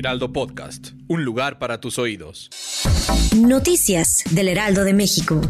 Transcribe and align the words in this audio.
Heraldo 0.00 0.32
Podcast, 0.32 0.92
un 1.08 1.26
lugar 1.26 1.58
para 1.58 1.78
tus 1.78 1.98
oídos. 1.98 2.48
Noticias 3.36 4.24
del 4.30 4.48
Heraldo 4.48 4.82
de 4.82 4.94
México. 4.94 5.42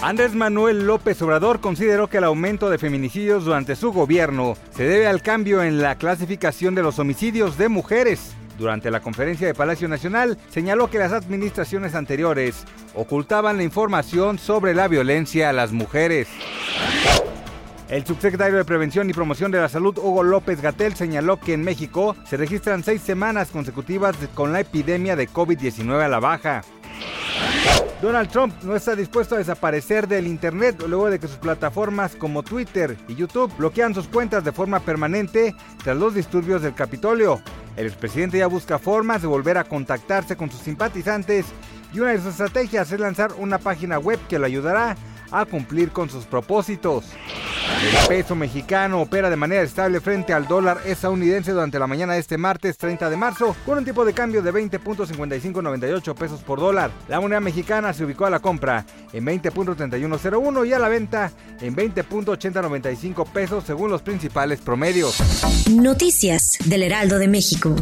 Andrés 0.00 0.36
Manuel 0.36 0.86
López 0.86 1.20
Obrador 1.20 1.60
consideró 1.60 2.06
que 2.06 2.18
el 2.18 2.24
aumento 2.24 2.70
de 2.70 2.78
feminicidios 2.78 3.44
durante 3.44 3.74
su 3.74 3.90
gobierno 3.90 4.56
se 4.70 4.84
debe 4.84 5.08
al 5.08 5.20
cambio 5.20 5.64
en 5.64 5.82
la 5.82 5.96
clasificación 5.96 6.76
de 6.76 6.84
los 6.84 7.00
homicidios 7.00 7.58
de 7.58 7.68
mujeres. 7.68 8.36
Durante 8.56 8.92
la 8.92 9.00
conferencia 9.00 9.48
de 9.48 9.54
Palacio 9.54 9.88
Nacional 9.88 10.38
señaló 10.48 10.90
que 10.90 10.98
las 10.98 11.10
administraciones 11.10 11.96
anteriores 11.96 12.62
ocultaban 12.94 13.56
la 13.56 13.64
información 13.64 14.38
sobre 14.38 14.74
la 14.74 14.86
violencia 14.86 15.50
a 15.50 15.52
las 15.52 15.72
mujeres. 15.72 16.28
El 17.88 18.04
subsecretario 18.04 18.58
de 18.58 18.66
Prevención 18.66 19.08
y 19.08 19.14
Promoción 19.14 19.50
de 19.50 19.60
la 19.60 19.68
Salud, 19.70 19.96
Hugo 19.96 20.22
López 20.22 20.60
Gatel, 20.60 20.94
señaló 20.94 21.40
que 21.40 21.54
en 21.54 21.62
México 21.62 22.14
se 22.26 22.36
registran 22.36 22.84
seis 22.84 23.00
semanas 23.00 23.48
consecutivas 23.50 24.14
con 24.34 24.52
la 24.52 24.60
epidemia 24.60 25.16
de 25.16 25.26
COVID-19 25.26 26.04
a 26.04 26.08
la 26.08 26.20
baja. 26.20 26.60
Donald 28.02 28.28
Trump 28.28 28.54
no 28.62 28.76
está 28.76 28.94
dispuesto 28.94 29.34
a 29.34 29.38
desaparecer 29.38 30.06
del 30.06 30.26
Internet 30.26 30.84
luego 30.86 31.08
de 31.08 31.18
que 31.18 31.28
sus 31.28 31.38
plataformas 31.38 32.14
como 32.14 32.42
Twitter 32.42 32.94
y 33.08 33.14
YouTube 33.14 33.56
bloquean 33.56 33.94
sus 33.94 34.06
cuentas 34.06 34.44
de 34.44 34.52
forma 34.52 34.80
permanente 34.80 35.54
tras 35.82 35.96
los 35.96 36.14
disturbios 36.14 36.60
del 36.60 36.74
Capitolio. 36.74 37.40
El 37.74 37.86
expresidente 37.86 38.36
ya 38.36 38.48
busca 38.48 38.78
formas 38.78 39.22
de 39.22 39.28
volver 39.28 39.56
a 39.56 39.64
contactarse 39.64 40.36
con 40.36 40.50
sus 40.50 40.60
simpatizantes 40.60 41.46
y 41.94 42.00
una 42.00 42.10
de 42.10 42.18
sus 42.18 42.32
estrategias 42.32 42.92
es 42.92 43.00
lanzar 43.00 43.32
una 43.38 43.58
página 43.58 43.98
web 43.98 44.20
que 44.28 44.38
lo 44.38 44.44
ayudará 44.44 44.94
a 45.30 45.46
cumplir 45.46 45.90
con 45.90 46.10
sus 46.10 46.26
propósitos. 46.26 47.06
El 47.82 48.08
peso 48.08 48.34
mexicano 48.34 49.00
opera 49.00 49.30
de 49.30 49.36
manera 49.36 49.62
estable 49.62 50.00
frente 50.00 50.32
al 50.32 50.48
dólar 50.48 50.78
estadounidense 50.84 51.52
durante 51.52 51.78
la 51.78 51.86
mañana 51.86 52.14
de 52.14 52.20
este 52.20 52.36
martes 52.36 52.76
30 52.76 53.08
de 53.08 53.16
marzo 53.16 53.54
con 53.64 53.78
un 53.78 53.84
tipo 53.84 54.04
de 54.04 54.12
cambio 54.12 54.42
de 54.42 54.52
20.5598 54.52 56.14
pesos 56.14 56.40
por 56.40 56.58
dólar. 56.58 56.90
La 57.08 57.20
moneda 57.20 57.40
mexicana 57.40 57.92
se 57.92 58.04
ubicó 58.04 58.26
a 58.26 58.30
la 58.30 58.40
compra 58.40 58.84
en 59.12 59.24
20.3101 59.24 60.66
y 60.66 60.72
a 60.72 60.78
la 60.78 60.88
venta 60.88 61.30
en 61.60 61.76
20.8095 61.76 63.26
pesos 63.30 63.64
según 63.64 63.90
los 63.90 64.02
principales 64.02 64.60
promedios. 64.60 65.16
Noticias 65.70 66.58
del 66.64 66.82
Heraldo 66.82 67.18
de 67.18 67.28
México. 67.28 67.76